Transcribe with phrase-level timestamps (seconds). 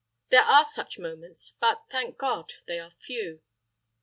[0.29, 3.43] There are such moments; but, thank God, they are few.